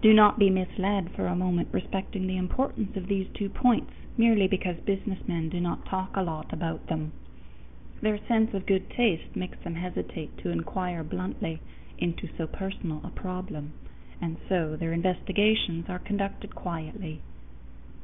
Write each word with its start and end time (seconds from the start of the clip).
Do 0.00 0.14
not 0.14 0.38
be 0.38 0.50
misled 0.50 1.10
for 1.10 1.26
a 1.26 1.34
moment 1.34 1.70
respecting 1.72 2.28
the 2.28 2.36
importance 2.36 2.96
of 2.96 3.08
these 3.08 3.26
two 3.34 3.48
points 3.48 3.90
merely 4.16 4.46
because 4.46 4.76
businessmen 4.76 5.48
do 5.48 5.58
not 5.60 5.84
talk 5.84 6.16
a 6.16 6.22
lot 6.22 6.52
about 6.52 6.86
them. 6.86 7.10
Their 8.00 8.18
sense 8.28 8.54
of 8.54 8.66
good 8.66 8.88
taste 8.88 9.34
makes 9.34 9.58
them 9.58 9.74
hesitate 9.74 10.38
to 10.38 10.50
inquire 10.50 11.02
bluntly 11.02 11.58
into 11.98 12.28
so 12.38 12.46
personal 12.46 13.00
a 13.02 13.10
problem, 13.10 13.72
and 14.20 14.36
so 14.48 14.76
their 14.76 14.92
investigations 14.92 15.88
are 15.88 15.98
conducted 15.98 16.54
quietly. 16.54 17.20